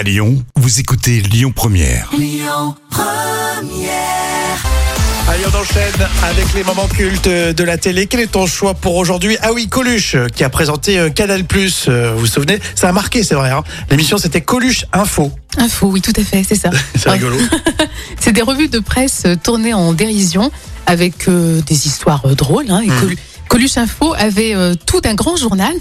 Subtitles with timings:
[0.00, 2.08] À Lyon, vous écoutez Lyon Première.
[5.28, 8.06] Allez, on enchaîne avec les moments cultes de la télé.
[8.06, 9.36] Quel est ton choix pour aujourd'hui?
[9.42, 11.44] Ah oui, Coluche, qui a présenté euh, Canal+.
[11.88, 12.60] euh, Vous vous souvenez?
[12.74, 13.50] Ça a marqué, c'est vrai.
[13.50, 13.62] hein.
[13.90, 15.32] L'émission, c'était Coluche Info.
[15.58, 16.70] Info, oui, tout à fait, c'est ça.
[16.96, 17.36] C'est rigolo.
[18.20, 20.50] C'est des revues de presse euh, tournées en dérision
[20.86, 22.70] avec euh, des histoires euh, drôles.
[22.70, 22.80] hein.
[22.82, 25.74] Et Colu- Coluche Info avait euh, tout d'un grand journal.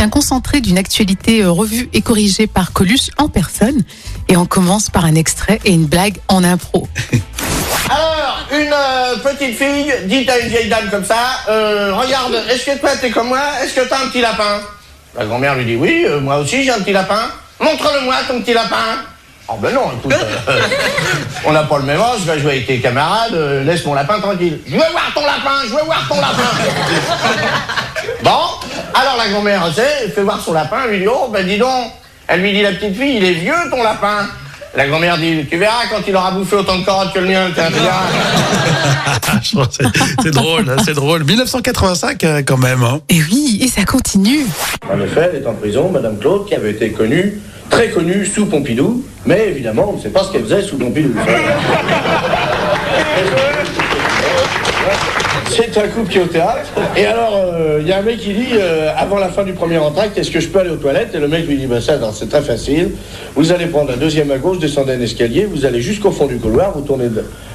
[0.00, 3.82] C'est un concentré d'une actualité euh, revue et corrigée par Coluche en personne.
[4.28, 6.88] Et on commence par un extrait et une blague en impro.
[7.90, 12.64] Alors, une euh, petite fille dit à une vieille dame comme ça, euh, regarde, est-ce
[12.64, 13.42] que toi t'es comme moi?
[13.62, 14.62] Est-ce que t'as un petit lapin?
[15.18, 17.20] La grand-mère lui dit, oui, euh, moi aussi j'ai un petit lapin.
[17.60, 19.04] Montre-le-moi ton petit lapin.
[19.52, 20.14] Oh ben non, écoute,
[20.48, 20.60] euh,
[21.44, 23.94] on n'a pas le même âge, je vais jouer avec tes camarades, euh, laisse mon
[23.94, 24.60] lapin tranquille.
[24.64, 26.36] Je veux voir ton lapin, je veux voir ton lapin.
[28.94, 31.90] alors la grand-mère, elle fait voir son lapin, elle lui dit, oh ben dis donc,
[32.28, 34.28] elle lui dit, la petite fille, il est vieux ton lapin.
[34.76, 37.48] La grand-mère dit, tu verras quand il aura bouffé autant de carottes que le mien,
[40.22, 41.24] c'est drôle, hein, c'est drôle.
[41.24, 42.84] 1985 euh, quand même.
[42.84, 43.00] hein.
[43.08, 44.46] Et oui, et ça continue.
[44.88, 48.46] En effet, elle est en prison, Madame Claude, qui avait été connue, très connue sous
[48.46, 51.14] Pompidou, mais évidemment, on ne sait pas ce qu'elle faisait sous Pompidou.
[55.48, 56.70] C'est un couple qui est au théâtre.
[56.96, 59.52] Et alors, euh, il y a un mec qui dit, euh, avant la fin du
[59.52, 61.14] premier entracte, est-ce que je peux aller aux toilettes?
[61.14, 62.92] Et le mec lui dit, bah ça, c'est très facile.
[63.34, 66.36] Vous allez prendre la deuxième à gauche, descendez un escalier, vous allez jusqu'au fond du
[66.36, 67.08] couloir, vous tournez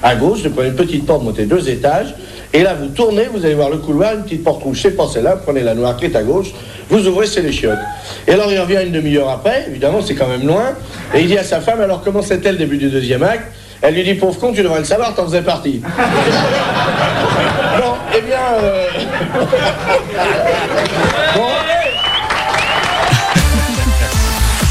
[0.03, 2.13] à gauche, vous prenez une petite porte, montez deux étages,
[2.53, 5.07] et là, vous tournez, vous allez voir le couloir, une petite porte rouge, c'est pas
[5.07, 6.53] celle-là, prenez la noire qui est à gauche,
[6.89, 7.79] vous ouvrez, c'est les chiottes.
[8.27, 10.73] Et alors, il revient une demi-heure après, évidemment, c'est quand même loin,
[11.13, 13.51] et il dit à sa femme, alors comment c'était le début du deuxième acte?
[13.81, 15.81] Elle lui dit, pauvre con, tu devrais le savoir, t'en faisais partie.
[18.17, 18.39] Eh bien.
[18.61, 18.87] euh,
[21.35, 21.49] bon,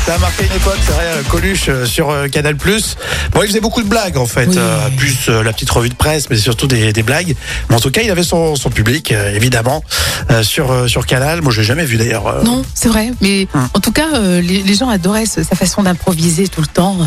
[0.06, 2.54] Ça a marqué une époque, c'est vrai, euh, Coluche euh, sur euh, Canal+.
[2.56, 4.54] Bon, il faisait beaucoup de blagues en fait, Oui.
[4.58, 7.34] euh, plus euh, la petite revue de presse, mais surtout des, des blagues.
[7.70, 9.82] Mais en tout cas, il avait son, son public, euh, évidemment,
[10.30, 11.40] euh, sur euh, sur Canal.
[11.40, 12.26] Moi, je l'ai jamais vu d'ailleurs.
[12.26, 12.42] euh.
[12.42, 13.12] Non, c'est vrai.
[13.22, 13.66] Mais Hum.
[13.72, 16.98] en tout cas, euh, les, les gens adoraient ce- sa façon d'improviser tout le temps.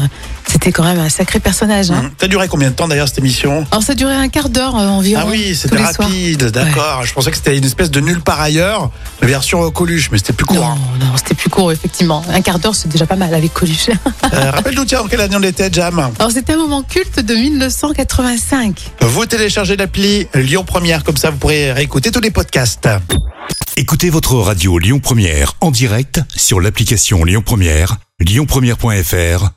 [0.49, 1.91] C'était quand même un sacré personnage.
[1.91, 2.11] hein.
[2.19, 4.75] Ça a duré combien de temps d'ailleurs cette émission Alors ça durait un quart d'heure
[4.77, 5.21] euh, environ.
[5.25, 7.03] Ah oui, c'était rapide, d'accord.
[7.05, 8.89] Je pensais que c'était une espèce de nulle part ailleurs,
[9.21, 10.57] la version Coluche, mais c'était plus court.
[10.57, 10.77] Non, hein.
[10.99, 12.23] non, c'était plus court, effectivement.
[12.29, 13.89] Un quart d'heure, c'est déjà pas mal avec Coluche.
[13.89, 17.35] Euh, Rappelle-nous, tiens, en quelle année on était, Jam Alors, c'était un moment culte de
[17.35, 18.91] 1985.
[19.01, 22.87] Vous téléchargez l'appli Lyon Première, comme ça vous pourrez réécouter tous les podcasts.
[23.75, 29.56] Écoutez votre radio Lyon Première en direct sur l'application Lyon Première, lyonpremière.fr